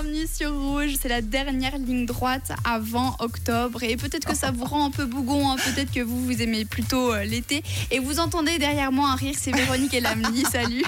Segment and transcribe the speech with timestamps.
[0.00, 3.82] Bienvenue sur Rouge, c'est la dernière ligne droite avant octobre.
[3.82, 5.56] Et peut-être que ça vous rend un peu bougon, hein.
[5.56, 7.64] peut-être que vous vous aimez plutôt euh, l'été.
[7.90, 10.84] Et vous entendez derrière moi un rire, c'est Véronique et Lamely, salut.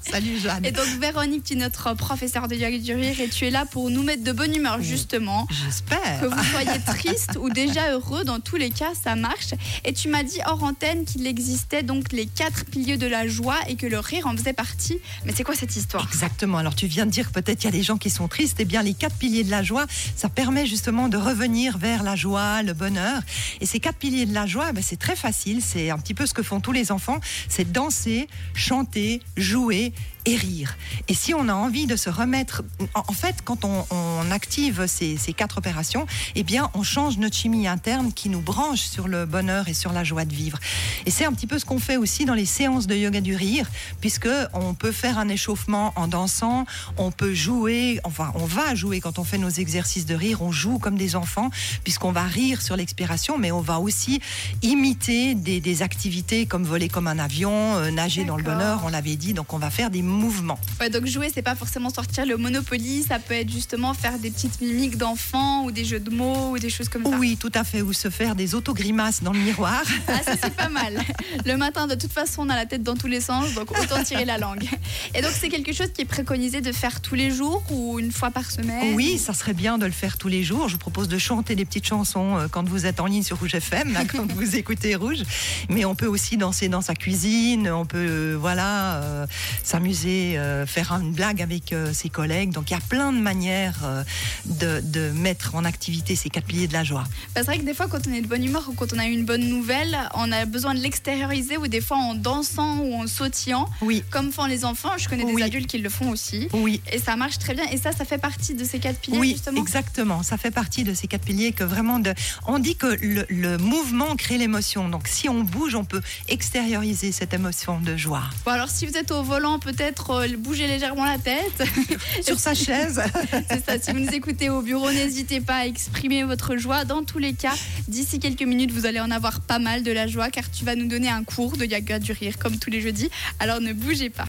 [0.00, 0.64] Salut Jeanne.
[0.64, 3.66] Et donc Véronique, tu es notre professeur de yoga du rire et tu es là
[3.66, 5.46] pour nous mettre de bonne humeur justement.
[5.50, 6.20] J'espère.
[6.22, 9.52] Que vous soyez triste ou déjà heureux, dans tous les cas ça marche.
[9.84, 13.58] Et tu m'as dit hors antenne qu'il existait donc les quatre piliers de la joie
[13.68, 14.98] et que le rire en faisait partie.
[15.26, 16.08] Mais c'est quoi cette histoire?
[16.10, 18.26] Exactement, alors tu viens de dire que peut-être il y a des gens qui sont
[18.26, 19.86] tristes, eh bien les quatre piliers de la joie,
[20.16, 23.22] ça permet justement de revenir vers la joie, le bonheur.
[23.60, 26.26] Et ces quatre piliers de la joie, ben, c'est très facile, c'est un petit peu
[26.26, 29.92] ce que font tous les enfants, c'est danser, chanter, jouer
[30.24, 30.76] et rire.
[31.08, 32.62] Et si on a envie de se remettre,
[32.94, 37.18] en, en fait, quand on, on active ces, ces quatre opérations, eh bien, on change
[37.18, 40.58] notre chimie interne qui nous branche sur le bonheur et sur la joie de vivre.
[41.06, 43.34] Et c'est un petit peu ce qu'on fait aussi dans les séances de yoga du
[43.34, 46.64] rire, puisque on peut faire un échauffement en dansant,
[46.96, 50.52] on peut jouer, enfin, on va jouer quand on fait nos exercices de rire, on
[50.52, 51.50] joue comme des enfants,
[51.82, 54.20] puisqu'on va rire sur l'expiration, mais on va aussi
[54.62, 58.88] imiter des, des activités comme voler comme un avion, euh, nager dans le bonheur, on
[58.88, 60.58] l'avait dit, donc on va faire des mouvements.
[60.80, 64.30] Ouais, donc jouer, c'est pas forcément sortir le Monopoly, ça peut être justement faire des
[64.30, 67.16] petites mimiques d'enfants ou des jeux de mots ou des choses comme ça.
[67.18, 69.82] Oui, tout à fait, ou se faire des autogrimaces dans le miroir.
[70.08, 71.00] Ah, ça c'est pas mal.
[71.44, 74.02] Le matin, de toute façon, on a la tête dans tous les sens, donc autant
[74.02, 74.68] tirer la langue.
[75.14, 78.12] Et donc c'est quelque chose qui est préconisé de faire tous les jours ou une
[78.12, 78.94] fois par semaine?
[78.94, 80.68] Oui, ça serait bien de le faire tous les jours.
[80.68, 83.38] Je vous propose de chanter des petites chansons euh, quand vous êtes en ligne sur
[83.38, 85.22] Rouge FM, là, quand vous écoutez Rouge.
[85.68, 89.26] Mais on peut aussi danser dans sa cuisine, on peut euh, voilà euh,
[89.62, 92.50] s'amuser, euh, faire une blague avec euh, ses collègues.
[92.52, 94.04] Donc il y a plein de manières euh,
[94.46, 97.04] de, de mettre en activité ces quatre piliers de la joie.
[97.34, 98.98] Bah, c'est vrai que des fois, quand on est de bonne humeur ou quand on
[98.98, 102.94] a une bonne nouvelle, on a besoin de l'extérioriser ou des fois en dansant ou
[102.94, 104.90] en sautillant, Oui, comme font les enfants.
[104.98, 106.48] Je connais des adultes qui le font aussi.
[106.52, 106.80] oui.
[106.92, 107.64] Et ça marche très bien.
[107.72, 109.60] Et ça, ça fait partie de ces quatre piliers, Oui, justement.
[109.60, 110.22] exactement.
[110.22, 112.12] Ça fait partie de ces quatre piliers que vraiment de.
[112.46, 114.88] On dit que le, le mouvement crée l'émotion.
[114.88, 118.24] Donc si on bouge, on peut extérioriser cette émotion de joie.
[118.44, 121.62] Bon, alors si vous êtes au volant, peut-être euh, bougez légèrement la tête.
[122.22, 123.00] Sur sa chaise.
[123.50, 123.78] C'est ça.
[123.78, 126.84] Si vous nous écoutez au bureau, n'hésitez pas à exprimer votre joie.
[126.84, 127.54] Dans tous les cas,
[127.88, 130.76] d'ici quelques minutes, vous allez en avoir pas mal de la joie car tu vas
[130.76, 133.10] nous donner un cours de yoga du rire comme tous les jeudis.
[133.38, 134.22] Alors ne bougez pas.